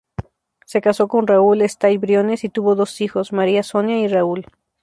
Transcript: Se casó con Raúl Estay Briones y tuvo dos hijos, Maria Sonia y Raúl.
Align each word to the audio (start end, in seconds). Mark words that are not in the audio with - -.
Se 0.65 0.81
casó 0.81 1.07
con 1.07 1.27
Raúl 1.27 1.61
Estay 1.61 1.99
Briones 1.99 2.43
y 2.43 2.49
tuvo 2.49 2.73
dos 2.73 3.01
hijos, 3.01 3.31
Maria 3.33 3.61
Sonia 3.61 3.99
y 3.99 4.07
Raúl. 4.07 4.47